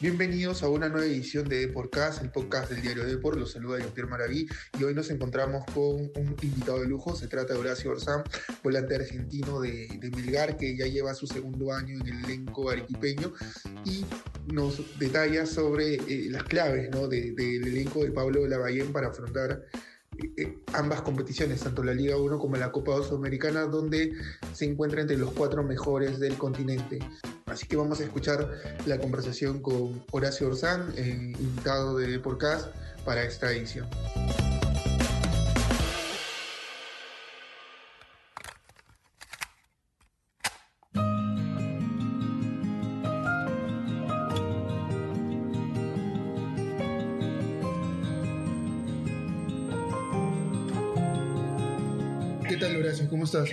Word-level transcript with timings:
Bienvenidos 0.00 0.62
a 0.62 0.70
una 0.70 0.88
nueva 0.88 1.04
edición 1.04 1.46
de 1.46 1.66
Deportcast, 1.66 2.22
el 2.22 2.30
podcast 2.30 2.70
del 2.70 2.80
diario 2.80 3.04
Deport. 3.04 3.38
Los 3.38 3.52
saluda 3.52 3.78
Jean-Pierre 3.80 4.08
Maraví 4.08 4.48
y 4.78 4.82
hoy 4.84 4.94
nos 4.94 5.10
encontramos 5.10 5.62
con 5.74 5.84
un 5.84 6.36
invitado 6.40 6.80
de 6.80 6.86
lujo. 6.86 7.14
Se 7.14 7.28
trata 7.28 7.52
de 7.52 7.60
Horacio 7.60 7.90
Orsán, 7.90 8.22
volante 8.64 8.94
argentino 8.94 9.60
de, 9.60 9.88
de 10.00 10.10
Melgar, 10.10 10.56
que 10.56 10.74
ya 10.74 10.86
lleva 10.86 11.12
su 11.12 11.26
segundo 11.26 11.74
año 11.74 12.00
en 12.00 12.06
el 12.06 12.24
elenco 12.24 12.70
arequipeño 12.70 13.34
y 13.84 14.06
nos 14.50 14.98
detalla 14.98 15.44
sobre 15.44 15.96
eh, 15.96 16.28
las 16.30 16.44
claves 16.44 16.90
del 16.90 17.66
elenco 17.66 18.02
de 18.02 18.10
Pablo 18.10 18.46
Lavallén 18.46 18.94
para 18.94 19.08
afrontar 19.08 19.66
eh, 20.38 20.58
ambas 20.72 21.02
competiciones, 21.02 21.60
tanto 21.60 21.84
la 21.84 21.92
Liga 21.92 22.16
1 22.16 22.38
como 22.38 22.56
la 22.56 22.72
Copa 22.72 23.02
Sudamericana, 23.02 23.66
donde 23.66 24.14
se 24.54 24.64
encuentra 24.64 25.02
entre 25.02 25.18
los 25.18 25.32
cuatro 25.32 25.62
mejores 25.62 26.18
del 26.18 26.38
continente. 26.38 27.00
Así 27.50 27.66
que 27.66 27.76
vamos 27.76 27.98
a 28.00 28.04
escuchar 28.04 28.48
la 28.86 28.98
conversación 28.98 29.60
con 29.60 30.04
Horacio 30.12 30.46
Orzán, 30.46 30.92
eh, 30.96 31.32
invitado 31.36 31.98
de 31.98 32.18
Podcast, 32.20 32.68
para 33.04 33.24
esta 33.24 33.50
edición. 33.50 33.88
¿Qué 52.48 52.56
tal, 52.56 52.76
Horacio? 52.76 53.08
¿Cómo 53.08 53.24
estás? 53.24 53.50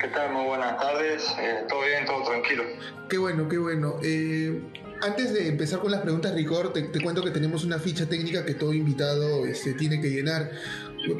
¿Qué 0.00 0.08
tal? 0.08 0.32
Muy 0.32 0.46
buenas 0.46 0.78
tardes. 0.78 1.22
Eh, 1.38 1.64
todo 1.68 1.82
bien, 1.82 2.06
todo 2.06 2.22
tranquilo. 2.24 2.64
Qué 3.08 3.18
bueno, 3.18 3.46
qué 3.48 3.58
bueno. 3.58 3.96
Eh, 4.02 4.62
antes 5.02 5.34
de 5.34 5.48
empezar 5.48 5.80
con 5.80 5.90
las 5.90 6.00
preguntas, 6.00 6.34
Ricor, 6.34 6.72
te, 6.72 6.82
te, 6.84 7.00
cuento 7.02 7.22
que 7.22 7.30
tenemos 7.30 7.64
una 7.64 7.78
ficha 7.78 8.06
técnica 8.06 8.46
que 8.46 8.54
todo 8.54 8.72
invitado 8.72 9.44
este, 9.44 9.74
tiene 9.74 10.00
que 10.00 10.08
llenar. 10.08 10.50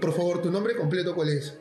Por 0.00 0.14
favor, 0.14 0.40
¿tu 0.40 0.50
nombre 0.50 0.74
completo 0.76 1.14
cuál 1.14 1.28
es? 1.28 1.58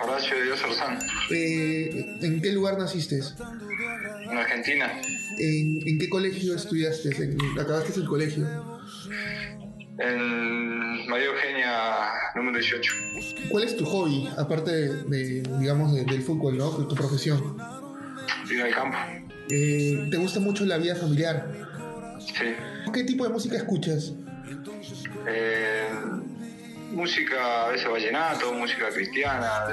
Horacio 0.00 0.34
de 0.36 0.44
Dios 0.44 0.64
Orzán. 0.64 0.98
Eh, 1.30 2.16
¿En 2.22 2.40
qué 2.40 2.52
lugar 2.52 2.78
naciste? 2.78 3.20
En 4.30 4.38
Argentina. 4.38 4.90
¿En, 5.38 5.88
en 5.88 5.98
qué 5.98 6.08
colegio 6.08 6.54
estudiaste? 6.54 7.10
¿En, 7.22 7.36
¿Acabaste 7.60 8.00
el 8.00 8.06
colegio? 8.06 8.46
En 9.98 11.06
María 11.08 11.26
Eugenia, 11.26 12.08
número 12.34 12.58
18. 12.58 12.92
¿Cuál 13.50 13.64
es 13.64 13.76
tu 13.76 13.84
hobby, 13.84 14.28
aparte 14.38 14.70
de, 14.70 15.42
digamos, 15.58 15.94
de, 15.94 16.04
del 16.04 16.22
fútbol, 16.22 16.56
¿no? 16.56 16.70
Tu 16.70 16.94
profesión. 16.94 17.58
Ir 18.50 18.62
al 18.62 18.74
campo. 18.74 18.96
Eh, 19.50 20.08
¿Te 20.10 20.16
gusta 20.16 20.40
mucho 20.40 20.64
la 20.64 20.78
vida 20.78 20.94
familiar? 20.94 21.46
Sí. 22.18 22.54
¿Qué 22.92 23.04
tipo 23.04 23.24
de 23.24 23.30
música 23.30 23.56
escuchas? 23.56 24.12
Eh, 25.26 25.88
música, 26.90 27.66
a 27.66 27.68
veces 27.68 27.88
vallenato, 27.90 28.52
música 28.54 28.88
cristiana. 28.90 29.66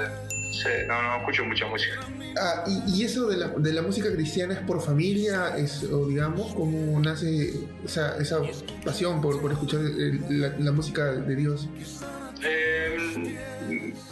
Sí, 0.61 0.67
no, 0.87 1.01
no 1.01 1.17
escucho 1.19 1.45
mucha 1.45 1.67
música. 1.67 2.01
Ah, 2.37 2.65
y, 2.67 2.99
y, 2.99 3.05
eso 3.05 3.27
de 3.29 3.37
la, 3.37 3.47
de 3.47 3.71
la, 3.71 3.81
música 3.81 4.11
cristiana 4.11 4.55
es 4.55 4.59
por 4.59 4.81
familia, 4.81 5.55
es, 5.57 5.83
o 5.83 6.07
digamos, 6.07 6.53
cómo 6.53 6.99
nace 6.99 7.53
esa, 7.85 8.17
esa 8.17 8.41
pasión 8.83 9.21
por, 9.21 9.39
por 9.39 9.53
escuchar 9.53 9.79
el, 9.79 10.41
la, 10.41 10.49
la, 10.59 10.71
música 10.73 11.13
de 11.13 11.33
Dios. 11.33 11.69
Eh, 12.43 12.97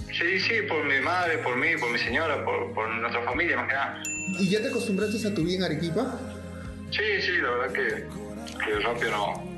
sí, 0.08 0.40
sí, 0.40 0.54
por 0.70 0.86
mi 0.86 1.02
madre, 1.02 1.40
por 1.40 1.58
mí, 1.58 1.76
por 1.78 1.92
mi 1.92 2.00
señora, 2.00 2.46
por, 2.46 2.74
por, 2.74 2.88
nuestra 2.96 3.24
familia 3.24 3.58
más 3.58 3.68
que 3.68 3.74
nada. 3.74 4.04
¿Y 4.40 4.50
ya 4.50 4.62
te 4.62 4.70
acostumbraste 4.70 5.28
a 5.28 5.36
tu 5.36 5.44
vida 5.44 5.58
en 5.58 5.64
Arequipa? 5.64 6.18
Sí, 6.92 7.22
sí, 7.24 7.42
la 7.42 7.50
verdad 7.50 7.74
que, 7.74 8.64
que 8.64 8.80
rápido 8.80 9.12
no, 9.12 9.58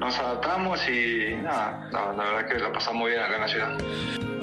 nos 0.00 0.18
adaptamos 0.18 0.80
y 0.88 1.36
nada, 1.44 1.88
la, 1.92 2.12
la 2.12 2.24
verdad 2.24 2.48
que 2.48 2.58
la 2.58 2.72
pasamos 2.72 3.08
bien 3.08 3.20
acá 3.20 3.36
en 3.36 3.40
la 3.40 3.48
ciudad. 3.48 4.39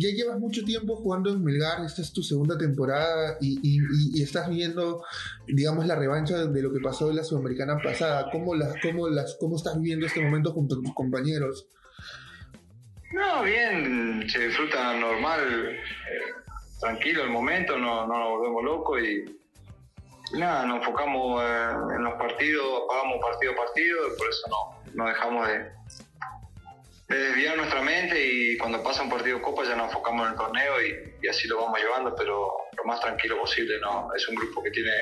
Ya 0.00 0.10
llevas 0.10 0.38
mucho 0.38 0.64
tiempo 0.64 0.96
jugando 0.96 1.30
en 1.30 1.42
Melgar, 1.42 1.84
esta 1.84 2.02
es 2.02 2.12
tu 2.12 2.22
segunda 2.22 2.56
temporada 2.56 3.36
y, 3.40 4.22
estás 4.22 4.48
viendo, 4.48 5.04
digamos, 5.46 5.86
la 5.86 5.96
revancha 5.96 6.46
de 6.46 6.62
lo 6.62 6.72
que 6.72 6.80
pasó 6.80 7.10
en 7.10 7.16
la 7.16 7.24
Sudamericana 7.24 7.78
pasada. 7.82 8.30
¿Cómo, 8.30 8.54
las, 8.54 8.74
cómo, 8.82 9.08
las, 9.08 9.36
cómo 9.40 9.56
estás 9.56 9.76
viviendo 9.76 10.06
este 10.06 10.20
momento 10.20 10.52
junto 10.52 10.76
a 10.76 10.82
tus 10.82 10.94
compañeros? 10.94 11.68
No, 13.12 13.42
bien, 13.42 14.28
se 14.28 14.48
disfruta 14.48 14.98
normal, 14.98 15.40
eh, 15.70 15.78
tranquilo 16.78 17.24
el 17.24 17.30
momento, 17.30 17.78
no, 17.78 18.06
no 18.06 18.18
nos 18.18 18.28
volvemos 18.38 18.64
locos 18.64 19.00
y 19.02 19.38
nada, 20.36 20.66
nos 20.66 20.78
enfocamos 20.78 21.42
eh, 21.42 21.70
en 21.96 22.04
los 22.04 22.14
partidos, 22.14 22.82
apagamos 22.84 23.18
partido 23.22 23.52
a 23.52 23.56
partido 23.56 23.98
y 24.08 24.18
por 24.18 24.28
eso 24.28 24.46
no, 24.50 24.92
no 24.94 25.08
dejamos 25.08 25.48
de, 25.48 25.58
de 25.58 25.70
desviar 27.08 27.56
nuestra 27.56 27.82
mente 27.82 28.22
y 28.22 28.58
cuando 28.58 28.82
pasa 28.82 29.02
un 29.02 29.08
partido 29.08 29.38
de 29.38 29.42
Copa 29.42 29.64
ya 29.64 29.74
nos 29.74 29.86
enfocamos 29.88 30.26
en 30.26 30.32
el 30.32 30.38
torneo 30.38 30.82
y, 30.82 31.24
y, 31.24 31.28
así 31.28 31.48
lo 31.48 31.56
vamos 31.62 31.78
llevando, 31.80 32.14
pero 32.14 32.50
lo 32.76 32.84
más 32.84 33.00
tranquilo 33.00 33.40
posible. 33.40 33.78
¿no? 33.80 34.08
Es 34.14 34.28
un 34.28 34.34
grupo 34.34 34.62
que 34.62 34.70
tiene 34.70 34.92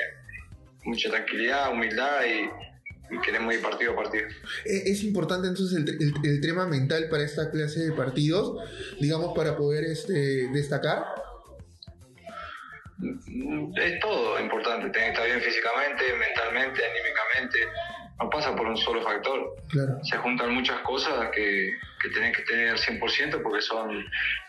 mucha 0.85 1.11
tranquilidad, 1.11 1.73
humildad 1.73 2.21
y, 2.25 3.15
y 3.15 3.21
queremos 3.21 3.53
ir 3.55 3.61
partido 3.61 3.93
a 3.93 3.97
partido. 3.97 4.29
Es 4.65 5.03
importante 5.03 5.49
entonces 5.49 5.79
el, 5.79 5.89
el, 5.89 6.15
el, 6.25 6.41
tema 6.41 6.67
mental 6.67 7.09
para 7.11 7.25
esta 7.25 7.51
clase 7.51 7.81
de 7.81 7.93
partidos, 7.93 8.57
digamos, 9.01 9.35
para 9.37 9.57
poder 9.57 9.85
este, 9.85 10.49
destacar. 10.49 11.05
Es 13.77 14.01
todo 14.01 14.41
importante, 14.41 14.87
estar 14.87 15.27
bien 15.27 15.41
físicamente, 15.41 16.05
mentalmente, 16.19 16.83
anímicamente 16.85 17.59
no 18.19 18.31
pasa 18.31 18.55
por 18.57 18.67
un 18.67 18.77
solo 18.77 19.03
factor. 19.03 19.55
Claro. 19.69 19.99
Se 20.03 20.17
juntan 20.17 20.55
muchas 20.55 20.81
cosas 20.81 21.31
que, 21.35 21.77
que 22.03 22.09
tienen 22.11 22.33
que 22.33 22.43
tener 22.43 22.71
al 22.71 22.79
100% 22.79 23.43
porque 23.43 23.61
son 23.61 24.05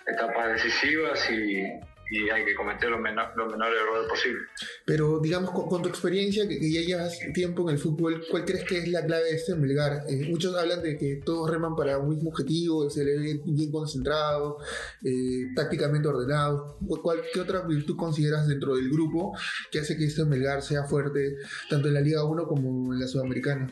etapas 0.07 0.53
decisivas 0.53 1.29
y, 1.29 1.63
y 2.09 2.29
hay 2.29 2.45
que 2.45 2.55
cometer 2.55 2.89
los, 2.89 2.99
menor, 2.99 3.33
los 3.35 3.51
menores 3.51 3.79
errores 3.81 4.09
posibles. 4.09 4.43
Pero 4.85 5.19
digamos, 5.19 5.51
con, 5.51 5.67
con 5.67 5.81
tu 5.81 5.89
experiencia, 5.89 6.47
que, 6.47 6.59
que, 6.59 6.71
ya 6.71 6.81
llevas 6.81 7.19
tiempo 7.33 7.63
en 7.63 7.75
el 7.75 7.81
fútbol, 7.81 8.23
¿cuál 8.29 8.45
crees 8.45 8.63
que 8.63 8.77
es 8.79 8.87
la 8.87 9.05
clave 9.05 9.25
de 9.25 9.35
este 9.35 9.55
Melgar? 9.55 10.03
Eh, 10.07 10.27
muchos 10.29 10.55
hablan 10.55 10.81
de 10.81 10.97
que 10.97 11.21
todos 11.23 11.49
reman 11.49 11.75
para 11.75 11.97
un 11.97 12.09
mismo 12.09 12.29
objetivo, 12.29 12.89
se 12.89 13.03
le 13.03 13.17
ve 13.17 13.41
bien 13.45 13.71
concentrado, 13.71 14.59
eh, 15.03 15.47
tácticamente 15.55 16.07
ordenado. 16.07 16.77
¿Cuál, 17.01 17.21
¿Qué 17.33 17.41
otra 17.41 17.61
virtud 17.61 17.95
consideras 17.97 18.47
dentro 18.47 18.75
del 18.75 18.89
grupo 18.89 19.37
que 19.71 19.79
hace 19.79 19.97
que 19.97 20.05
este 20.05 20.25
Melgar 20.25 20.61
sea 20.61 20.83
fuerte 20.83 21.37
tanto 21.69 21.87
en 21.87 21.93
la 21.93 22.01
Liga 22.01 22.23
1 22.23 22.47
como 22.47 22.93
en 22.93 22.99
la 22.99 23.07
Sudamericana? 23.07 23.67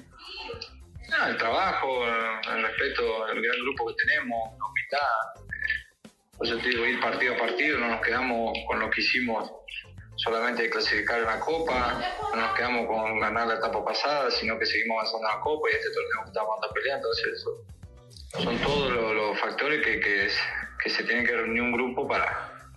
Ah, 1.12 1.30
el 1.30 1.38
trabajo, 1.38 2.04
el 2.04 2.64
respeto, 2.64 3.28
el 3.28 3.42
gran 3.42 3.58
grupo 3.62 3.88
que 3.88 3.94
tenemos, 4.06 4.52
la 4.58 4.66
humildad, 4.66 5.46
por 6.38 6.48
eso 6.48 6.58
te 6.58 6.70
digo, 6.70 6.86
ir 6.86 7.00
partido 7.00 7.36
a 7.36 7.38
partido, 7.38 7.80
no 7.80 7.88
nos 7.88 8.02
quedamos 8.02 8.58
con 8.68 8.80
lo 8.80 8.90
que 8.90 9.02
hicimos 9.02 9.52
solamente 10.16 10.64
de 10.64 10.70
clasificar 10.70 11.22
una 11.24 11.40
copa, 11.40 12.02
no 12.34 12.42
nos 12.42 12.56
quedamos 12.56 12.88
con 12.88 13.20
ganar 13.20 13.48
la 13.48 13.56
etapa 13.56 13.84
pasada, 13.84 14.32
sino 14.32 14.58
que 14.58 14.66
seguimos 14.66 14.98
avanzando 14.98 15.28
en 15.28 15.36
la 15.36 15.42
copa 15.42 15.68
y 15.70 15.76
este 15.76 15.90
torneo 15.92 16.24
que 16.24 16.28
estamos 16.28 16.56
andando 16.56 16.74
peleando. 16.74 17.08
Entonces, 17.08 17.42
eso, 17.42 18.44
son 18.44 18.58
todos 18.60 18.92
los, 18.92 19.40
factores 19.40 19.86
que, 19.86 20.00
que, 20.00 20.90
se 20.90 21.04
tienen 21.04 21.26
que 21.26 21.34
reunir 21.34 21.62
un 21.62 21.74
grupo 21.74 22.08
para, 22.08 22.70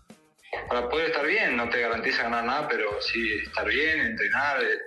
para 0.68 0.88
poder 0.88 1.10
estar 1.10 1.24
bien. 1.24 1.56
No 1.56 1.68
te 1.68 1.80
garantiza 1.80 2.24
ganar 2.24 2.44
nada, 2.44 2.68
pero 2.68 3.00
sí 3.00 3.38
estar 3.44 3.66
bien, 3.68 4.00
entrenar. 4.00 4.62
Eh, 4.62 4.78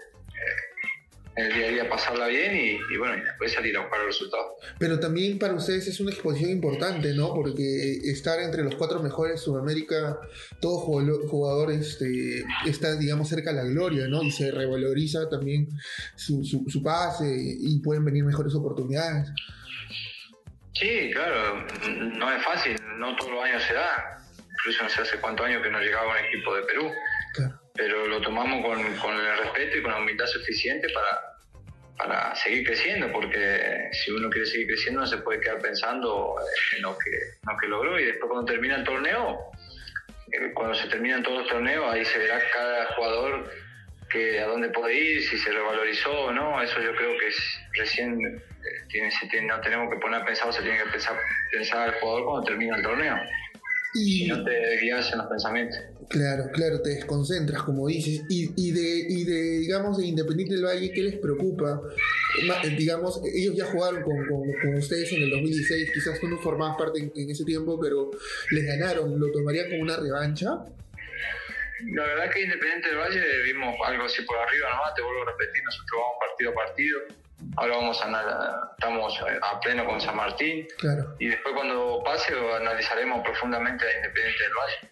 el 1.36 1.53
día 1.53 1.68
a 1.68 1.69
día 1.69 1.90
pasarla 1.90 2.28
bien 2.28 2.56
y, 2.56 2.94
y, 2.94 2.97
bueno, 2.97 3.18
y 3.18 3.22
después 3.22 3.53
salir 3.53 3.75
a 3.78 3.81
buscar 3.81 4.02
el 4.02 4.08
resultado. 4.08 4.56
Pero 4.80 5.00
también 5.00 5.40
para 5.40 5.53
ustedes 5.53 5.88
es 5.88 6.00
una 6.00 6.12
exposición 6.12 6.51
importante, 6.51 7.13
¿no? 7.13 7.33
Porque 7.33 8.00
estar 8.04 8.39
entre 8.39 8.63
los 8.63 8.75
cuatro 8.75 9.01
mejores 9.01 9.36
de 9.36 9.38
Sudamérica, 9.38 10.19
todo 10.60 10.80
jugador 10.80 11.72
este, 11.72 12.44
está, 12.66 12.95
digamos, 12.95 13.30
cerca 13.30 13.54
de 13.54 13.63
la 13.63 13.69
gloria, 13.69 14.07
¿no? 14.07 14.24
Y 14.24 14.31
se 14.31 14.51
revaloriza 14.51 15.30
también 15.30 15.69
su, 16.16 16.44
su, 16.44 16.66
su 16.68 16.83
pase 16.83 17.25
y 17.33 17.80
pueden 17.80 18.04
venir 18.04 18.24
mejores 18.24 18.54
oportunidades. 18.54 19.30
Sí, 20.74 21.12
claro, 21.13 21.66
no 22.18 22.31
es 22.31 22.44
fácil, 22.44 22.75
no 22.98 23.16
todos 23.16 23.31
los 23.31 23.44
años 23.44 23.63
se 23.63 23.74
da. 23.74 24.18
Incluso 24.62 24.83
no 24.83 24.89
sé 24.89 25.01
hace 25.01 25.18
cuántos 25.18 25.45
años 25.45 25.62
que 25.63 25.69
no 25.69 25.80
llegaba 25.80 26.12
un 26.12 26.25
equipo 26.25 26.56
de 26.56 26.62
Perú. 26.63 26.92
Pero 27.73 28.07
lo 28.07 28.21
tomamos 28.21 28.65
con, 28.65 28.95
con, 28.97 29.15
el 29.15 29.38
respeto 29.38 29.77
y 29.77 29.81
con 29.81 29.91
la 29.91 30.00
humildad 30.00 30.25
suficiente 30.25 30.88
para, 30.89 31.31
para 31.97 32.35
seguir 32.35 32.65
creciendo, 32.65 33.12
porque 33.12 33.89
si 33.94 34.12
uno 34.12 34.29
quiere 34.29 34.45
seguir 34.45 34.68
creciendo 34.68 35.01
no 35.01 35.07
se 35.07 35.18
puede 35.19 35.39
quedar 35.39 35.59
pensando 35.59 36.35
en 36.75 36.81
lo 36.81 36.97
que, 36.97 37.12
lo 37.47 37.57
que 37.57 37.68
logró 37.68 38.00
y 38.00 38.06
después 38.06 38.29
cuando 38.29 38.51
termina 38.51 38.75
el 38.75 38.83
torneo, 38.83 39.51
eh, 40.31 40.51
cuando 40.53 40.75
se 40.75 40.88
terminan 40.88 41.23
todos 41.23 41.39
los 41.39 41.47
torneos, 41.47 41.94
ahí 41.94 42.03
se 42.06 42.18
verá 42.18 42.41
cada 42.53 42.85
jugador 42.95 43.51
que 44.09 44.39
a 44.39 44.47
dónde 44.47 44.69
puede 44.69 44.94
ir, 44.94 45.21
si 45.23 45.38
se 45.38 45.51
revalorizó 45.51 46.12
o 46.12 46.31
no, 46.31 46.62
eso 46.62 46.81
yo 46.81 46.94
creo 46.95 47.18
que 47.18 47.29
recién 47.79 48.44
tiene, 48.89 49.12
se 49.12 49.27
tiene, 49.27 49.47
no 49.47 49.62
tenemos 49.62 49.89
que 49.89 50.00
poner 50.00 50.21
a 50.21 50.25
pensar 50.25 50.51
se 50.53 50.62
tiene 50.62 50.77
que 50.77 50.89
pensar, 50.89 51.18
pensar 51.51 51.89
al 51.89 51.95
jugador 51.95 52.25
cuando 52.25 52.44
termina 52.44 52.77
el 52.77 52.83
torneo. 52.83 53.18
Y, 53.94 54.28
no 54.28 54.44
te 54.44 54.78
guías 54.80 55.12
en 55.12 55.18
los 55.18 55.28
pensamientos. 55.28 55.78
Claro, 56.10 56.46
claro, 56.54 56.82
te 56.82 56.92
desconcentras, 56.92 57.64
como 57.64 57.88
dices. 57.88 58.24
Y, 58.30 58.52
y, 58.56 58.72
de, 58.72 59.06
y 59.10 59.24
de, 59.26 59.60
digamos, 59.60 59.98
de 59.98 60.06
Independiente 60.06 60.56
del 60.56 60.66
Valle, 60.66 60.92
¿qué 60.92 61.04
les 61.04 61.16
preocupa? 61.18 61.82
Digamos, 62.78 63.22
ellos 63.34 63.56
ya 63.56 63.66
jugaron 63.66 64.02
con, 64.04 64.16
con, 64.26 64.76
ustedes 64.76 65.12
en 65.14 65.24
el 65.24 65.30
2016, 65.30 65.92
quizás 65.94 66.20
tú 66.20 66.28
no 66.28 66.38
formabas 66.38 66.78
parte 66.78 67.00
en, 67.00 67.30
ese 67.30 67.44
tiempo, 67.44 67.80
pero 67.80 68.12
les 68.52 68.66
ganaron. 68.66 69.20
¿Lo 69.20 69.32
tomarían 69.32 69.70
como 69.70 69.82
una 69.84 69.98
revancha? 69.98 70.50
La 71.94 72.04
verdad 72.04 72.30
que 72.32 72.44
Independiente 72.44 72.90
del 72.90 72.98
Valle 72.98 73.44
vimos 73.44 73.76
algo 73.86 74.06
así 74.06 74.22
por 74.24 74.38
arriba 74.38 74.70
nomás, 74.70 74.94
te 74.96 75.02
vuelvo 75.02 75.24
a 75.24 75.32
repetir, 75.32 75.64
nosotros 75.64 76.00
vamos 76.00 76.16
partido 76.20 76.52
a 76.52 76.54
partido 76.54 77.20
Ahora 77.58 77.76
vamos 77.78 78.02
a 78.02 78.72
estamos 78.78 79.20
a 79.42 79.60
pleno 79.60 79.86
con 79.86 80.00
San 80.00 80.16
Martín. 80.16 80.68
Y 81.20 81.28
después 81.28 81.54
cuando 81.56 82.02
pase 82.04 82.34
analizaremos 82.56 83.24
profundamente 83.24 83.86
a 83.86 83.98
Independiente 83.98 84.44
del 84.44 84.54
Valle. 84.54 84.92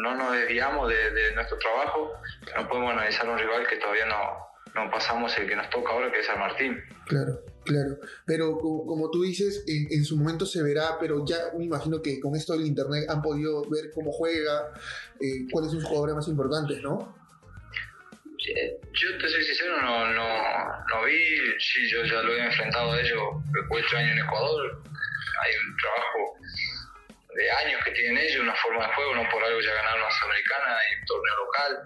No, 0.00 0.14
nos 0.14 0.32
desviamos 0.32 0.88
de, 0.88 1.34
nuestro 1.34 1.58
trabajo, 1.58 2.12
no 2.56 2.68
podemos 2.68 2.92
analizar 2.92 3.28
un 3.28 3.36
rival 3.36 3.66
que 3.68 3.76
todavía 3.76 4.06
no, 4.06 4.82
no 4.84 4.90
pasamos 4.90 5.36
el 5.36 5.48
que 5.48 5.56
nos 5.56 5.68
toca 5.70 5.92
ahora, 5.92 6.12
que 6.12 6.20
es 6.20 6.26
San 6.26 6.38
Martín. 6.38 6.80
Claro, 7.06 7.40
claro. 7.64 7.96
Pero 8.24 8.56
como, 8.58 9.10
tú 9.10 9.22
dices, 9.22 9.64
en, 9.66 10.04
su 10.04 10.16
momento 10.16 10.46
se 10.46 10.62
verá, 10.62 10.96
pero 11.00 11.24
ya 11.26 11.38
me 11.58 11.64
imagino 11.64 12.00
que 12.02 12.20
con 12.20 12.36
esto 12.36 12.52
del 12.52 12.66
Internet 12.66 13.06
han 13.08 13.20
podido 13.20 13.68
ver 13.68 13.90
cómo 13.92 14.12
juega, 14.12 14.72
eh, 15.20 15.46
cuáles 15.50 15.72
son 15.72 15.80
sus 15.80 15.88
jugadores 15.88 16.14
más 16.14 16.28
importantes, 16.28 16.80
¿no? 16.80 17.23
Yo 18.92 19.18
te 19.18 19.28
soy 19.28 19.44
sincero, 19.44 19.80
no, 19.80 20.12
no, 20.12 20.84
no 20.88 21.04
vi, 21.04 21.36
sí, 21.58 21.88
yo 21.88 22.04
ya 22.04 22.22
lo 22.22 22.34
he 22.34 22.44
enfrentado 22.44 22.92
a 22.92 23.00
ellos 23.00 23.20
después 23.52 23.84
de 23.90 23.98
años 23.98 24.12
en 24.12 24.24
Ecuador, 24.24 24.82
hay 25.42 25.52
un 25.56 25.76
trabajo 25.76 26.38
de 27.34 27.50
años 27.50 27.84
que 27.84 27.90
tienen 27.92 28.18
ellos, 28.18 28.42
una 28.42 28.54
forma 28.56 28.86
de 28.86 28.94
juego, 28.94 29.14
no 29.14 29.28
por 29.30 29.42
algo 29.42 29.60
ya 29.60 29.74
ganaron 29.74 30.02
la 30.02 30.10
Sudamericana 30.10 30.76
y 30.90 31.00
un 31.00 31.06
torneo 31.06 31.36
local, 31.36 31.78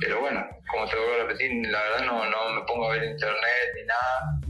pero 0.00 0.20
bueno, 0.20 0.48
como 0.70 0.88
te 0.88 0.96
vuelvo 0.96 1.14
a 1.14 1.26
repetir, 1.26 1.66
la 1.70 1.82
verdad 1.82 2.06
no, 2.06 2.30
no 2.30 2.50
me 2.54 2.66
pongo 2.66 2.90
a 2.90 2.94
ver 2.94 3.04
internet 3.04 3.72
ni 3.74 3.84
nada, 3.84 4.40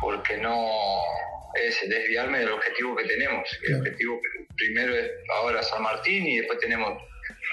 porque 0.00 0.36
no 0.36 1.02
es 1.54 1.88
desviarme 1.88 2.38
del 2.38 2.52
objetivo 2.52 2.96
que 2.96 3.04
tenemos, 3.04 3.48
el 3.62 3.80
objetivo 3.80 4.20
primero 4.56 4.94
es 4.94 5.10
ahora 5.34 5.62
San 5.62 5.82
Martín 5.82 6.26
y 6.26 6.38
después 6.38 6.60
tenemos 6.60 7.02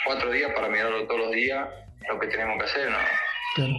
cuatro 0.06 0.32
días 0.32 0.52
para 0.54 0.70
mirarlo 0.70 1.08
todos 1.08 1.22
los 1.22 1.32
días 1.32 1.68
lo 2.10 2.20
que 2.20 2.28
tenemos 2.28 2.58
que 2.60 2.66
hacer, 2.66 2.90
¿no? 2.90 2.98
Claro. 3.56 3.74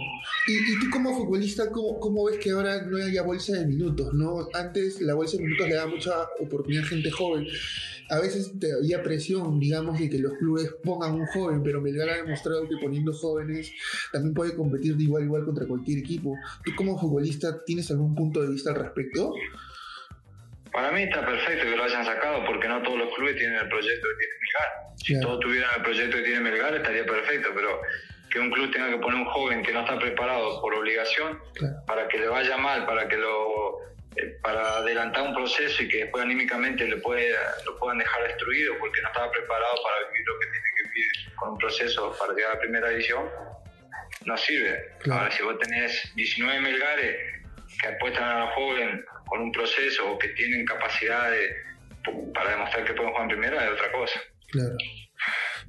Y, 0.47 0.79
tú 0.79 0.89
como 0.91 1.15
futbolista, 1.15 1.69
¿cómo, 1.69 1.99
¿cómo, 1.99 2.25
ves 2.25 2.37
que 2.39 2.51
ahora 2.51 2.81
no 2.81 2.97
haya 2.97 3.21
bolsa 3.21 3.53
de 3.53 3.65
minutos? 3.65 4.13
¿no? 4.13 4.47
Antes 4.53 4.99
la 4.99 5.13
bolsa 5.13 5.37
de 5.37 5.43
minutos 5.43 5.69
le 5.69 5.75
da 5.75 5.87
mucha 5.87 6.11
oportunidad 6.39 6.83
a 6.83 6.87
gente 6.87 7.11
joven. 7.11 7.47
A 8.09 8.19
veces 8.19 8.51
había 8.77 9.03
presión, 9.03 9.59
digamos, 9.59 9.99
de 9.99 10.09
que 10.09 10.17
los 10.17 10.33
clubes 10.33 10.73
pongan 10.83 11.13
un 11.13 11.27
joven, 11.27 11.61
pero 11.63 11.79
Melgar 11.79 12.09
ha 12.09 12.17
demostrado 12.17 12.67
que 12.67 12.75
poniendo 12.81 13.13
jóvenes 13.13 13.71
también 14.11 14.33
puede 14.33 14.55
competir 14.55 14.97
de 14.97 15.03
igual 15.03 15.23
a 15.23 15.25
igual 15.25 15.45
contra 15.45 15.67
cualquier 15.67 15.99
equipo. 15.99 16.35
¿Tú 16.65 16.71
como 16.75 16.99
futbolista 16.99 17.63
tienes 17.63 17.89
algún 17.91 18.15
punto 18.15 18.41
de 18.41 18.49
vista 18.49 18.71
al 18.71 18.77
respecto? 18.77 19.33
Para 20.71 20.91
mí 20.91 21.03
está 21.03 21.25
perfecto 21.25 21.65
que 21.65 21.75
lo 21.75 21.83
hayan 21.83 22.05
sacado 22.05 22.45
porque 22.45 22.67
no 22.67 22.81
todos 22.81 22.99
los 22.99 23.13
clubes 23.15 23.35
tienen 23.35 23.57
el 23.57 23.69
proyecto 23.69 24.07
que 24.07 24.15
tiene 24.15 24.33
Melgar. 24.41 24.95
Si 24.97 25.19
todos 25.19 25.39
tuvieran 25.39 25.69
el 25.77 25.81
proyecto 25.81 26.17
que 26.17 26.23
tiene 26.23 26.39
Melgar 26.41 26.75
estaría 26.75 27.05
perfecto, 27.05 27.49
pero 27.55 27.81
que 28.29 28.39
un 28.39 28.51
club 28.51 28.71
tenga 28.71 28.89
que 28.89 28.97
poner 28.97 29.19
un 29.19 29.25
joven 29.25 29.63
que 29.63 29.73
no 29.73 29.81
está 29.81 29.97
preparado 29.97 30.61
por 30.61 30.73
obligación 30.75 31.41
para 31.87 32.07
que 32.07 32.19
le 32.19 32.27
vaya 32.27 32.57
mal, 32.57 32.85
para 32.85 33.07
que 33.07 33.17
lo 33.17 33.79
eh, 34.15 34.37
para 34.41 34.77
adelantar 34.77 35.23
un 35.23 35.35
proceso 35.35 35.83
y 35.83 35.87
que 35.87 35.97
después 35.99 36.23
anímicamente 36.23 36.85
le 36.85 36.97
puede, 36.97 37.31
lo 37.65 37.77
puedan 37.77 37.99
dejar 37.99 38.23
destruido 38.23 38.75
porque 38.79 39.01
no 39.01 39.07
estaba 39.07 39.31
preparado 39.31 39.75
para 39.83 40.09
vivir 40.09 40.25
lo 40.27 40.39
que 40.39 40.47
tiene 40.47 40.65
que 40.75 40.89
vivir 40.89 41.35
con 41.35 41.49
un 41.49 41.57
proceso 41.57 42.15
para 42.19 42.33
llegar 42.33 42.51
a 42.51 42.53
la 42.55 42.59
primera 42.59 42.91
edición, 42.91 43.29
no 44.25 44.37
sirve. 44.37 44.93
Ahora, 45.11 45.31
si 45.31 45.43
vos 45.43 45.57
tenés 45.59 46.11
19 46.15 46.59
melgares 46.59 47.17
que 47.81 47.87
apuestan 47.87 48.23
a 48.23 48.39
los 48.45 48.53
jóvenes 48.55 49.05
con 49.29 49.41
un 49.41 49.51
proceso 49.51 50.11
o 50.11 50.17
que 50.17 50.29
tienen 50.29 50.65
capacidad 50.65 51.31
para 52.33 52.51
demostrar 52.51 52.85
que 52.85 52.93
pueden 52.93 53.11
jugar 53.11 53.23
en 53.23 53.39
primera, 53.39 53.65
es 53.65 53.71
otra 53.73 53.91
cosa. 53.91 54.19
Claro. 54.51 54.75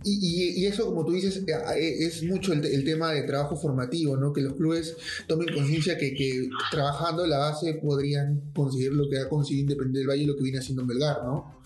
Y, 0.02 0.62
y, 0.62 0.66
eso, 0.66 0.86
como 0.86 1.04
tú 1.04 1.12
dices, 1.12 1.44
eh, 1.46 1.52
eh, 1.76 2.06
es 2.06 2.22
mucho 2.22 2.54
el, 2.54 2.84
tema 2.84 3.12
de 3.12 3.24
trabajo 3.24 3.56
formativo, 3.56 4.16
¿no? 4.16 4.32
Que 4.32 4.40
los 4.40 4.54
clubes 4.54 4.96
tomen 5.26 5.52
conciencia 5.52 5.98
que, 5.98 6.14
que, 6.14 6.48
trabajando 6.70 7.26
la 7.26 7.38
base 7.38 7.74
podrían 7.74 8.52
conseguir 8.54 8.92
lo 8.92 9.10
que 9.10 9.18
ha 9.18 9.28
conseguido 9.28 9.72
Independiente 9.72 9.98
del 9.98 10.08
Valle 10.08 10.22
y 10.22 10.26
lo 10.26 10.36
que 10.36 10.44
viene 10.44 10.58
haciendo 10.58 10.86
Belgar, 10.86 11.22
¿no? 11.24 11.60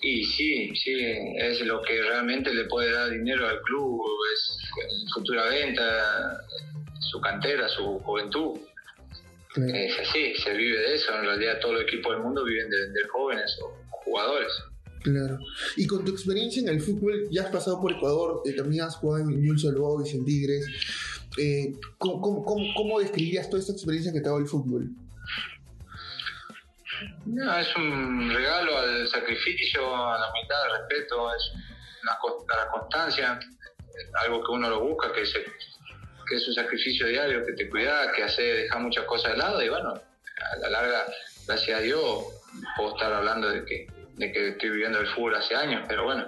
Y 0.00 0.24
sí, 0.24 0.70
sí, 0.76 0.94
es 1.38 1.60
lo 1.62 1.82
que 1.82 2.00
realmente 2.02 2.54
le 2.54 2.66
puede 2.66 2.92
dar 2.92 3.10
dinero 3.10 3.48
al 3.48 3.60
club, 3.62 4.00
es 4.32 4.56
futura 5.12 5.48
venta, 5.48 6.44
su 7.00 7.20
cantera, 7.20 7.68
su 7.68 7.98
juventud. 8.00 8.60
Es 9.56 9.98
así, 9.98 10.34
se 10.34 10.52
vive 10.52 10.78
de 10.78 10.94
eso. 10.96 11.14
En 11.14 11.24
realidad, 11.24 11.58
todo 11.60 11.76
el 11.76 11.82
equipo 11.82 12.12
del 12.12 12.20
mundo 12.20 12.44
viven 12.44 12.68
de 12.68 12.80
vender 12.82 13.08
jóvenes 13.08 13.58
o 13.62 13.74
jugadores. 14.04 14.52
Claro. 15.02 15.38
Y 15.76 15.86
con 15.86 16.04
tu 16.04 16.10
experiencia 16.10 16.60
en 16.60 16.68
el 16.68 16.80
fútbol, 16.80 17.28
ya 17.30 17.42
has 17.42 17.50
pasado 17.50 17.80
por 17.80 17.92
Ecuador, 17.92 18.42
eh, 18.44 18.52
también 18.52 18.84
has 18.84 18.96
jugado 18.96 19.22
en 19.22 19.40
Newell's 19.40 19.64
Old 19.64 20.06
en 20.06 20.24
Tigres. 20.24 20.66
Eh, 21.38 21.74
¿cómo, 21.98 22.44
cómo, 22.44 22.98
describirías 22.98 23.48
toda 23.48 23.60
esta 23.60 23.72
experiencia 23.72 24.12
que 24.12 24.20
te 24.20 24.26
ha 24.26 24.30
dado 24.30 24.40
el 24.40 24.48
fútbol? 24.48 24.90
No, 27.26 27.58
es 27.58 27.76
un 27.76 28.30
regalo 28.34 28.78
al 28.78 29.06
sacrificio, 29.08 29.94
a 29.94 30.18
la 30.18 30.32
mitad 30.32 30.62
del 30.64 30.80
respeto, 30.80 31.34
es 31.34 31.52
a 32.02 32.56
la 32.56 32.70
constancia, 32.70 33.38
algo 34.24 34.44
que 34.44 34.52
uno 34.52 34.70
lo 34.70 34.80
busca, 34.80 35.12
que, 35.12 35.22
que 36.28 36.36
es 36.36 36.48
un 36.48 36.54
sacrificio 36.54 37.06
diario, 37.06 37.44
que 37.44 37.52
te 37.52 37.68
cuida, 37.68 38.12
que 38.12 38.22
hace 38.22 38.42
dejar 38.42 38.80
muchas 38.80 39.04
cosas 39.04 39.32
de 39.32 39.38
lado 39.38 39.62
y 39.62 39.68
bueno, 39.68 39.90
a 39.92 40.56
la 40.58 40.70
larga, 40.70 41.06
gracias 41.46 41.78
a 41.78 41.82
Dios, 41.82 42.24
puedo 42.76 42.94
estar 42.94 43.12
hablando 43.12 43.48
de 43.48 43.64
que 43.64 43.86
de 44.16 44.32
que 44.32 44.48
estoy 44.48 44.70
viviendo 44.70 44.98
el 44.98 45.06
fútbol 45.08 45.34
hace 45.34 45.54
años, 45.54 45.84
pero 45.88 46.04
bueno, 46.04 46.24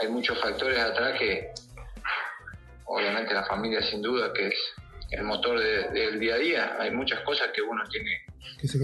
hay 0.00 0.08
muchos 0.08 0.40
factores 0.40 0.78
atrás 0.78 1.18
que, 1.18 1.50
obviamente 2.84 3.34
la 3.34 3.44
familia 3.44 3.82
sin 3.82 4.02
duda 4.02 4.32
que 4.32 4.48
es 4.48 4.54
el 5.10 5.24
motor 5.24 5.60
del 5.60 6.18
día 6.18 6.34
a 6.34 6.38
día, 6.38 6.76
hay 6.78 6.90
muchas 6.92 7.20
cosas 7.20 7.48
que 7.54 7.60
uno 7.62 7.82
tiene 7.90 8.24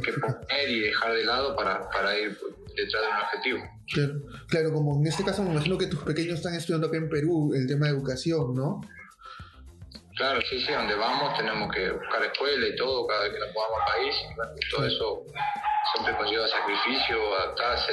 que 0.02 0.12
poner 0.12 0.68
y 0.68 0.80
dejar 0.80 1.14
de 1.14 1.24
lado 1.24 1.56
para, 1.56 1.88
para 1.90 2.18
ir 2.18 2.36
detrás 2.76 3.02
de 3.02 3.08
un 3.08 3.16
objetivo. 3.22 3.58
Claro, 3.92 4.14
claro, 4.48 4.72
como 4.72 5.00
en 5.00 5.06
este 5.06 5.24
caso 5.24 5.42
me 5.44 5.52
imagino 5.52 5.78
que 5.78 5.86
tus 5.86 6.02
pequeños 6.02 6.34
están 6.34 6.54
estudiando 6.54 6.88
acá 6.88 6.96
en 6.96 7.08
Perú 7.08 7.54
el 7.54 7.66
tema 7.66 7.86
de 7.86 7.92
educación, 7.92 8.54
¿no? 8.54 8.80
Claro, 10.16 10.40
sí, 10.48 10.58
sí, 10.60 10.72
donde 10.72 10.94
vamos 10.94 11.36
tenemos 11.36 11.70
que 11.72 11.90
buscar 11.90 12.24
escuela 12.24 12.66
y 12.66 12.74
todo, 12.76 13.06
cada 13.06 13.24
vez 13.24 13.34
que 13.34 13.38
nos 13.38 13.50
podamos 13.50 13.78
al 13.80 13.92
país, 13.92 14.16
y 14.56 14.70
todo 14.70 14.86
eso 14.86 15.22
siempre 15.92 16.16
conlleva 16.16 16.48
sacrificio, 16.48 17.36
adaptarse, 17.36 17.92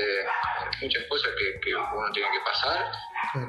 muchas 0.82 1.03
cosas 1.10 1.32
que, 1.62 1.75
uno 1.75 2.12
tiene 2.13 2.30
que 2.32 2.39
pasar, 2.46 2.92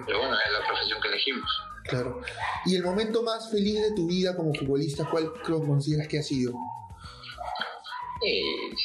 pero 0.06 0.18
bueno, 0.18 0.34
es 0.34 0.52
la 0.52 0.66
profesión 0.66 1.00
que 1.00 1.08
elegimos. 1.08 1.50
Claro. 1.84 2.20
¿Y 2.66 2.76
el 2.76 2.82
momento 2.82 3.22
más 3.22 3.48
feliz 3.50 3.80
de 3.80 3.94
tu 3.94 4.08
vida 4.08 4.34
como 4.34 4.52
futbolista, 4.54 5.04
cuál 5.08 5.32
consideras 5.44 6.08
que 6.08 6.18
ha 6.18 6.22
sido? 6.22 6.52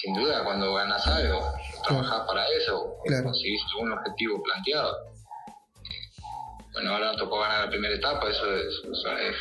sin 0.02 0.14
duda, 0.14 0.44
cuando 0.44 0.74
ganas 0.74 1.06
algo, 1.08 1.40
trabajas 1.88 2.28
para 2.28 2.46
eso, 2.58 2.98
claro. 3.06 3.24
conseguiste 3.24 3.68
un 3.80 3.94
objetivo 3.94 4.44
planteado. 4.44 5.09
Bueno, 6.74 6.94
ahora 6.94 7.08
nos 7.08 7.18
tocó 7.18 7.40
ganar 7.40 7.66
la 7.66 7.70
primera 7.70 7.96
etapa, 7.96 8.30
eso 8.30 8.56
es, 8.56 8.82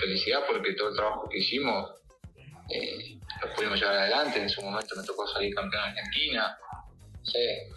felicidad 0.01 0.41
porque 0.47 0.73
todo 0.75 0.89
el 0.89 0.97
trabajo 0.97 1.29
que 1.29 1.39
hicimos 1.39 1.91
eh, 2.71 3.19
lo 3.43 3.55
pudimos 3.55 3.79
llevar 3.79 3.99
adelante. 3.99 4.41
En 4.41 4.49
su 4.49 4.63
momento 4.63 4.95
me 4.97 5.03
tocó 5.05 5.27
salir 5.27 5.55
campeón 5.55 5.83
de 5.83 5.91
Argentina. 5.91 6.59
Eh, 7.35 7.69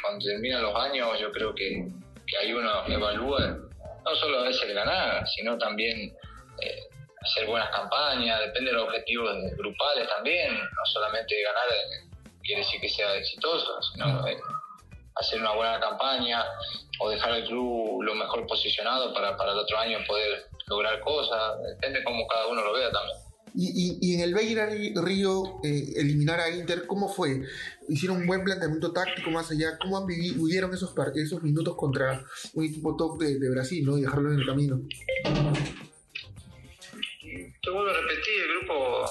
cuando 0.00 0.24
terminan 0.24 0.62
los 0.62 0.74
años, 0.74 1.18
yo 1.20 1.30
creo 1.30 1.54
que, 1.54 1.86
que 2.26 2.36
ahí 2.38 2.52
uno 2.52 2.86
evalúa 2.86 3.58
no 4.04 4.14
solo 4.14 4.40
a 4.40 4.44
veces 4.44 4.74
ganar, 4.74 5.26
sino 5.28 5.58
también 5.58 6.16
eh, 6.62 6.82
hacer 7.20 7.46
buenas 7.46 7.70
campañas, 7.70 8.40
depende 8.40 8.70
de 8.70 8.76
los 8.76 8.84
objetivos 8.84 9.30
grupales 9.56 10.08
también, 10.08 10.54
no 10.54 10.86
solamente 10.86 11.34
ganar 11.42 11.68
quiere 12.42 12.62
decir 12.62 12.80
que 12.80 12.88
sea 12.88 13.14
exitoso, 13.16 13.80
sino 13.82 14.24
hacer 15.16 15.40
una 15.40 15.54
buena 15.54 15.80
campaña 15.80 16.44
o 17.00 17.10
dejar 17.10 17.34
el 17.34 17.46
club 17.46 18.02
lo 18.02 18.14
mejor 18.14 18.46
posicionado 18.46 19.12
para, 19.12 19.36
para 19.36 19.52
el 19.52 19.58
otro 19.58 19.78
año 19.78 19.98
poder 20.06 20.46
lograr 20.66 21.00
cosas, 21.00 21.58
depende 21.66 22.04
cómo 22.04 22.26
cada 22.26 22.46
uno 22.46 22.62
lo 22.62 22.72
vea 22.72 22.90
también. 22.90 23.18
Y, 23.54 23.98
y, 24.00 24.14
en 24.14 24.20
el 24.20 24.32
Beira 24.32 24.66
Río, 24.66 25.60
eh, 25.64 25.94
eliminar 25.96 26.38
a 26.38 26.50
Inter, 26.50 26.86
¿cómo 26.86 27.08
fue? 27.08 27.42
¿Hicieron 27.88 28.18
un 28.18 28.26
buen 28.26 28.44
planteamiento 28.44 28.92
táctico 28.92 29.30
más 29.30 29.50
allá? 29.50 29.76
¿Cómo 29.78 29.98
han 29.98 30.06
vivido, 30.06 30.44
vivieron 30.44 30.72
esos, 30.72 30.94
esos 31.16 31.42
minutos 31.42 31.74
contra 31.74 32.24
un 32.54 32.64
equipo 32.64 32.96
top 32.96 33.18
de, 33.20 33.40
de, 33.40 33.50
Brasil 33.50 33.84
¿no? 33.84 33.98
y 33.98 34.02
dejarlo 34.02 34.32
en 34.32 34.38
el 34.38 34.46
camino? 34.46 34.80
Te 37.62 37.70
vuelvo 37.70 37.90
a 37.90 37.94
repetir, 37.94 38.42
el 38.42 38.58
grupo 38.58 39.04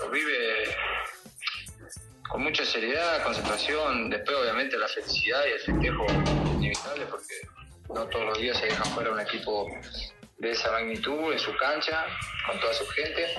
lo 0.00 0.10
vive 0.10 0.64
con 2.34 2.42
mucha 2.42 2.64
seriedad, 2.64 3.22
concentración, 3.22 4.10
después 4.10 4.36
obviamente 4.36 4.76
la 4.76 4.88
felicidad 4.88 5.44
y 5.46 5.52
el 5.52 5.60
festejo 5.60 6.04
inevitable 6.56 7.06
porque 7.08 7.34
no 7.94 8.08
todos 8.08 8.26
los 8.26 8.38
días 8.38 8.58
se 8.58 8.66
deja 8.66 8.84
fuera 8.86 9.12
un 9.12 9.20
equipo 9.20 9.68
de 10.38 10.50
esa 10.50 10.72
magnitud 10.72 11.32
en 11.32 11.38
su 11.38 11.56
cancha, 11.56 12.04
con 12.44 12.58
toda 12.58 12.74
su 12.74 12.86
gente, 12.88 13.36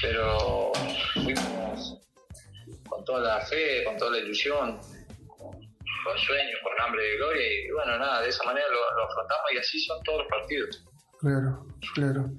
pero 0.00 0.72
fuimos 1.12 2.00
con 2.88 3.04
toda 3.04 3.20
la 3.20 3.44
fe, 3.44 3.84
con 3.84 3.98
toda 3.98 4.12
la 4.12 4.18
ilusión, 4.20 4.80
con 5.28 6.18
sueños, 6.18 6.60
con 6.62 6.80
hambre 6.80 7.02
de 7.02 7.16
gloria 7.18 7.46
y 7.46 7.70
bueno, 7.72 7.98
nada, 7.98 8.22
de 8.22 8.30
esa 8.30 8.42
manera 8.44 8.66
lo, 8.68 8.96
lo 8.96 9.04
afrontamos 9.04 9.52
y 9.52 9.58
así 9.58 9.78
son 9.80 10.02
todos 10.02 10.20
los 10.20 10.28
partidos. 10.28 10.82
Claro, 11.20 11.66
claro. 11.92 12.30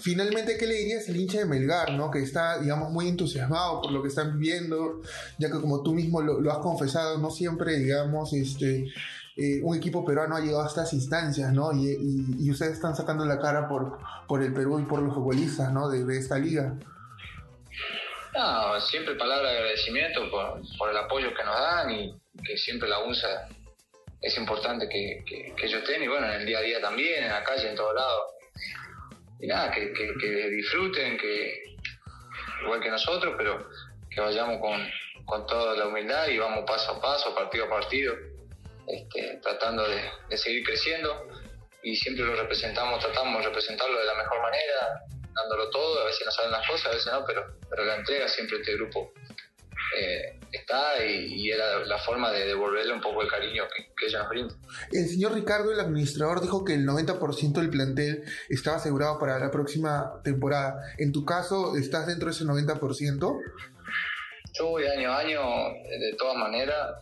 Finalmente, 0.00 0.56
¿qué 0.56 0.66
le 0.66 0.74
dirías 0.74 1.08
al 1.08 1.16
hincha 1.16 1.38
de 1.38 1.44
Melgar, 1.44 1.90
¿no? 1.90 2.08
que 2.08 2.20
está, 2.20 2.60
digamos, 2.60 2.90
muy 2.90 3.08
entusiasmado 3.08 3.82
por 3.82 3.90
lo 3.90 4.00
que 4.00 4.08
están 4.08 4.38
viviendo, 4.38 5.00
ya 5.38 5.48
que 5.48 5.60
como 5.60 5.82
tú 5.82 5.92
mismo 5.92 6.22
lo, 6.22 6.52
has 6.52 6.58
confesado, 6.58 7.18
no 7.18 7.30
siempre, 7.30 7.76
digamos, 7.78 8.32
este, 8.32 8.92
eh, 9.36 9.60
un 9.60 9.76
equipo 9.76 10.04
peruano 10.04 10.36
ha 10.36 10.40
llegado 10.40 10.62
a 10.62 10.68
estas 10.68 10.92
instancias, 10.92 11.52
¿no? 11.52 11.72
Y, 11.72 12.48
ustedes 12.48 12.74
están 12.74 12.94
sacando 12.94 13.24
la 13.24 13.40
cara 13.40 13.66
por, 13.66 13.98
por 14.28 14.40
el 14.40 14.54
Perú 14.54 14.78
y 14.78 14.84
por 14.84 15.02
los 15.02 15.12
futbolistas, 15.12 15.72
¿no? 15.72 15.88
De, 15.88 16.16
esta 16.16 16.38
liga. 16.38 16.74
No, 18.36 18.80
siempre 18.80 19.16
palabra 19.16 19.50
de 19.50 19.58
agradecimiento 19.58 20.30
por, 20.30 20.90
el 20.90 20.96
apoyo 20.96 21.34
que 21.34 21.44
nos 21.44 21.58
dan 21.58 21.90
y 21.90 22.14
que 22.46 22.56
siempre 22.56 22.88
la 22.88 23.00
UNSA 23.00 23.48
es 24.20 24.38
importante 24.38 24.88
que, 24.88 25.24
que, 25.26 25.54
que 25.56 25.66
ellos 25.66 25.82
estén 25.82 26.04
y 26.04 26.06
bueno, 26.06 26.28
en 26.28 26.40
el 26.40 26.46
día 26.46 26.58
a 26.58 26.62
día 26.62 26.80
también, 26.80 27.24
en 27.24 27.30
la 27.30 27.42
calle, 27.42 27.70
en 27.70 27.74
todos 27.74 27.96
lados 27.96 28.37
y 29.40 29.46
nada, 29.46 29.70
que, 29.70 29.92
que, 29.92 30.50
disfruten, 30.50 31.16
que 31.18 31.76
igual 32.64 32.80
que 32.80 32.90
nosotros, 32.90 33.34
pero 33.36 33.68
que 34.10 34.20
vayamos 34.20 34.60
con, 34.60 34.88
con 35.26 35.46
toda 35.46 35.76
la 35.76 35.86
humildad 35.86 36.28
y 36.28 36.38
vamos 36.38 36.64
paso 36.66 36.92
a 36.92 37.00
paso, 37.00 37.34
partido 37.34 37.66
a 37.66 37.68
partido, 37.68 38.14
este, 38.86 39.38
tratando 39.42 39.86
de, 39.86 40.36
seguir 40.36 40.64
creciendo. 40.64 41.28
Y 41.82 41.94
siempre 41.94 42.24
lo 42.24 42.34
representamos, 42.34 42.98
tratamos 42.98 43.40
de 43.40 43.48
representarlo 43.48 43.98
de 43.98 44.04
la 44.04 44.14
mejor 44.14 44.42
manera, 44.42 45.04
dándolo 45.32 45.70
todo, 45.70 46.02
a 46.02 46.06
veces 46.06 46.26
no 46.26 46.32
salen 46.32 46.50
las 46.50 46.66
cosas, 46.66 46.86
a 46.86 46.90
veces 46.90 47.12
no, 47.12 47.24
pero, 47.24 47.46
pero 47.70 47.84
la 47.84 47.96
entrega 47.96 48.26
siempre 48.28 48.58
este 48.58 48.74
grupo 48.74 49.12
eh, 49.96 50.37
está 50.68 51.04
y, 51.04 51.50
era 51.50 51.84
la 51.86 51.98
forma 51.98 52.30
de 52.30 52.44
devolverle 52.44 52.92
un 52.92 53.00
poco 53.00 53.22
el 53.22 53.28
cariño 53.28 53.64
que, 53.74 53.84
que 53.96 54.06
ella 54.06 54.20
nos 54.20 54.28
brinda. 54.28 54.54
El 54.92 55.06
señor 55.06 55.32
Ricardo, 55.32 55.72
el 55.72 55.80
administrador, 55.80 56.42
dijo 56.42 56.64
que 56.64 56.74
el 56.74 56.86
90% 56.86 57.52
del 57.52 57.70
plantel 57.70 58.22
estaba 58.50 58.76
asegurado 58.76 59.18
para 59.18 59.38
la 59.38 59.50
próxima 59.50 60.20
temporada. 60.22 60.80
En 60.98 61.12
tu 61.12 61.24
caso, 61.24 61.76
¿estás 61.76 62.06
dentro 62.06 62.26
de 62.26 62.32
ese 62.32 62.44
90%? 62.44 63.40
Yo 64.52 64.66
voy 64.66 64.86
año 64.86 65.12
a 65.12 65.18
año, 65.20 65.40
de 66.00 66.14
todas 66.18 66.36
maneras, 66.36 66.96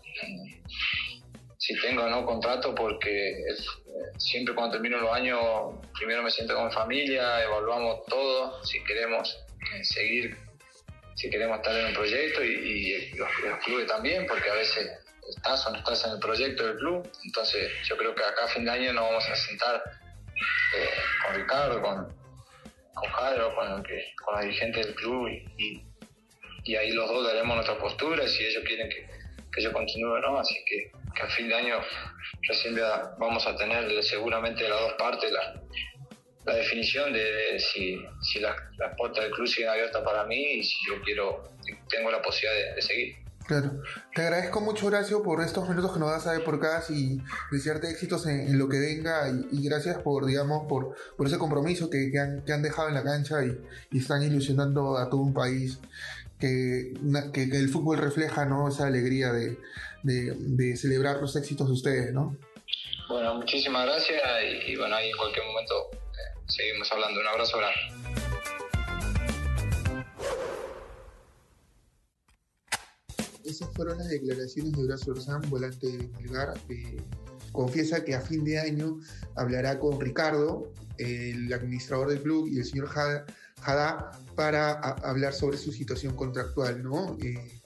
si 1.58 1.74
tengo 1.80 2.04
o 2.04 2.08
no 2.08 2.24
contrato, 2.24 2.74
porque 2.74 3.44
siempre 4.18 4.54
cuando 4.54 4.74
termino 4.74 4.98
los 4.98 5.12
años, 5.12 5.40
primero 5.98 6.22
me 6.22 6.30
siento 6.30 6.54
con 6.54 6.66
mi 6.66 6.72
familia, 6.72 7.42
evaluamos 7.42 8.04
todo, 8.06 8.62
si 8.64 8.82
queremos 8.84 9.36
eh, 9.74 9.84
seguir 9.84 10.45
si 11.16 11.30
queremos 11.30 11.56
estar 11.56 11.74
en 11.74 11.86
un 11.86 11.94
proyecto 11.94 12.44
y, 12.44 13.10
los, 13.14 13.28
clubes 13.64 13.86
también, 13.86 14.26
porque 14.26 14.50
a 14.50 14.54
veces 14.54 14.90
estás 15.34 15.66
o 15.66 15.70
no 15.70 15.78
estás 15.78 16.04
en 16.04 16.12
el 16.12 16.18
proyecto 16.20 16.66
del 16.66 16.76
club. 16.76 17.10
Entonces 17.24 17.72
yo 17.88 17.96
creo 17.96 18.14
que 18.14 18.22
acá 18.22 18.44
a 18.44 18.48
fin 18.48 18.64
de 18.64 18.70
año 18.70 18.92
nos 18.92 19.04
vamos 19.04 19.28
a 19.28 19.34
sentar 19.34 19.82
eh, 20.76 20.90
con 21.24 21.36
Ricardo, 21.36 21.82
con, 21.82 21.96
con 22.94 23.10
con, 23.10 23.82
con 24.24 24.34
los 24.34 24.44
dirigentes 24.44 24.86
del 24.86 24.94
club 24.94 25.28
y, 25.28 25.82
y, 26.64 26.76
ahí 26.76 26.90
los 26.92 27.08
dos 27.08 27.26
daremos 27.26 27.54
nuestra 27.54 27.78
postura 27.78 28.26
si 28.28 28.44
ellos 28.44 28.62
quieren 28.66 28.88
que, 28.88 29.08
que 29.52 29.62
yo 29.62 29.72
continúe 29.72 30.12
o 30.12 30.18
no. 30.20 30.38
Así 30.38 30.54
que, 30.66 30.92
que 31.14 31.22
a 31.22 31.28
fin 31.28 31.48
de 31.48 31.54
año 31.54 31.80
recién 32.46 32.78
vamos 33.18 33.46
a 33.46 33.56
tener 33.56 34.02
seguramente 34.02 34.68
las 34.68 34.80
dos 34.80 34.92
partes 34.94 35.32
la, 35.32 35.62
la 36.46 36.54
definición 36.54 37.12
de, 37.12 37.58
si, 37.58 38.00
si 38.22 38.38
las 38.38 38.56
la 38.78 38.94
puertas 38.94 39.24
del 39.24 39.32
club 39.32 39.48
siguen 39.48 39.68
abiertas 39.68 40.02
para 40.02 40.24
mí 40.24 40.40
y 40.54 40.62
si 40.62 40.76
yo 40.88 41.02
quiero, 41.02 41.52
tengo 41.88 42.10
la 42.10 42.22
posibilidad 42.22 42.74
de, 42.74 42.82
seguir. 42.82 43.16
Claro. 43.46 43.82
Te 44.14 44.22
agradezco 44.22 44.60
mucho, 44.60 44.86
Horacio, 44.86 45.22
por 45.22 45.42
estos 45.42 45.68
minutos 45.68 45.92
que 45.92 45.98
nos 45.98 46.10
das 46.10 46.26
a 46.26 46.32
ver 46.32 46.44
por 46.44 46.56
acá 46.56 46.82
y 46.88 47.18
desearte 47.50 47.90
éxitos 47.90 48.26
en, 48.26 48.58
lo 48.58 48.68
que 48.68 48.78
venga 48.78 49.28
y, 49.50 49.64
gracias 49.68 49.98
por, 49.98 50.24
digamos, 50.26 50.66
por, 50.68 50.96
por 51.16 51.26
ese 51.26 51.38
compromiso 51.38 51.90
que, 51.90 52.10
que, 52.12 52.18
han, 52.18 52.44
que 52.44 52.52
han 52.52 52.62
dejado 52.62 52.88
en 52.88 52.94
la 52.94 53.02
cancha 53.02 53.44
y, 53.44 53.56
y, 53.90 53.98
están 53.98 54.22
ilusionando 54.22 54.96
a 54.98 55.10
todo 55.10 55.20
un 55.20 55.34
país 55.34 55.80
que, 56.38 56.92
que, 57.32 57.42
el 57.42 57.68
fútbol 57.68 57.98
refleja, 57.98 58.44
¿no? 58.44 58.68
Esa 58.68 58.86
alegría 58.86 59.32
de, 59.32 59.58
de, 60.02 60.34
de, 60.36 60.76
celebrar 60.76 61.16
los 61.20 61.34
éxitos 61.34 61.68
de 61.68 61.72
ustedes, 61.72 62.12
¿no? 62.12 62.36
Bueno, 63.08 63.36
muchísimas 63.36 63.86
gracias 63.86 64.20
y, 64.42 64.72
y 64.72 64.76
bueno, 64.76 64.96
ahí 64.96 65.08
en 65.08 65.16
cualquier 65.16 65.46
momento 65.46 65.90
seguimos 66.48 66.90
hablando. 66.92 67.20
Un 67.20 67.26
abrazo 67.26 67.58
grande. 67.58 68.06
Esas 73.44 73.72
fueron 73.74 73.98
las 73.98 74.08
declaraciones 74.08 74.72
de 74.72 74.84
Horacio 74.84 75.12
Orzán, 75.12 75.40
volante 75.48 75.86
de 75.86 76.08
Melgar. 76.08 76.54
confiesa 77.52 78.04
que 78.04 78.14
a 78.14 78.20
fin 78.20 78.44
de 78.44 78.58
año 78.58 78.98
hablará 79.36 79.78
con 79.78 80.00
Ricardo, 80.00 80.72
el 80.98 81.52
administrador 81.52 82.08
del 82.08 82.22
club, 82.22 82.48
y 82.48 82.58
el 82.58 82.64
señor 82.64 82.88
Jada 82.88 83.24
para 84.34 84.72
hablar 85.02 85.32
sobre 85.32 85.56
su 85.56 85.72
situación 85.72 86.14
contractual, 86.14 86.82
¿no? 86.82 87.16
Eh, 87.22 87.60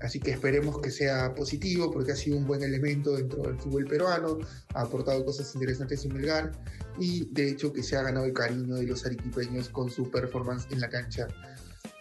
Así 0.00 0.18
que 0.18 0.30
esperemos 0.30 0.80
que 0.80 0.90
sea 0.90 1.34
positivo 1.34 1.90
porque 1.90 2.12
ha 2.12 2.16
sido 2.16 2.36
un 2.36 2.46
buen 2.46 2.62
elemento 2.62 3.16
dentro 3.16 3.42
del 3.42 3.58
fútbol 3.58 3.84
peruano, 3.84 4.38
ha 4.74 4.82
aportado 4.82 5.24
cosas 5.24 5.54
interesantes 5.54 6.04
en 6.04 6.14
Melgar 6.14 6.52
y 6.98 7.28
de 7.32 7.50
hecho 7.50 7.72
que 7.72 7.82
se 7.82 7.96
ha 7.96 8.02
ganado 8.02 8.26
el 8.26 8.32
cariño 8.32 8.76
de 8.76 8.86
los 8.86 9.04
arequipeños 9.04 9.68
con 9.68 9.90
su 9.90 10.10
performance 10.10 10.66
en 10.70 10.80
la 10.80 10.88
cancha 10.88 11.28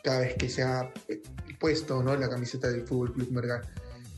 cada 0.03 0.21
vez 0.21 0.35
que 0.35 0.49
se 0.49 0.63
ha 0.63 0.91
eh, 1.07 1.21
puesto 1.59 2.01
¿no? 2.01 2.15
la 2.15 2.29
camiseta 2.29 2.69
del 2.69 2.87
Fútbol 2.87 3.13
Club 3.13 3.31
Melgar. 3.31 3.61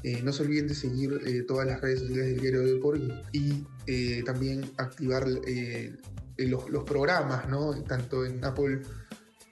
Eh, 0.03 0.21
no 0.23 0.33
se 0.33 0.43
olviden 0.43 0.67
de 0.67 0.75
seguir 0.75 1.19
eh, 1.25 1.43
todas 1.47 1.67
las 1.67 1.81
redes 1.81 1.99
sociales 1.99 2.27
del 2.27 2.39
Diario 2.39 2.61
de 2.61 2.73
Deportes 2.73 3.13
y 3.31 3.65
también 4.23 4.63
activar 4.77 5.27
los, 5.27 6.69
los, 6.69 6.83
programas, 6.85 7.47
¿no? 7.49 7.73
tanto 7.83 8.25
en 8.25 8.43
Apple 8.43 8.81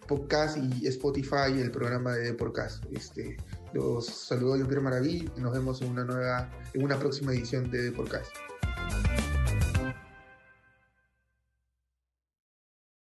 Podcast 0.07 0.57
y 0.57 0.87
Spotify, 0.87 1.59
el 1.61 1.69
programa 1.69 2.13
de 2.13 2.31
Deportcast. 2.31 2.83
Este, 2.91 3.37
los 3.73 4.05
saludo 4.05 4.57
yo, 4.57 4.67
Pierre 4.67 4.81
Maraví, 4.81 5.29
y 5.35 5.41
nos 5.41 5.53
vemos 5.53 5.81
en 5.81 5.91
una 5.91 6.03
nueva, 6.03 6.49
en 6.73 6.83
una 6.83 6.97
próxima 6.97 7.33
edición 7.33 7.69
de 7.69 7.83
Deportes. 7.83 8.27